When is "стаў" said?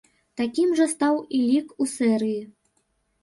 0.93-1.19